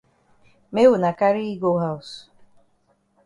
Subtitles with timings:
[0.73, 2.09] Make wuna carry yi go haus.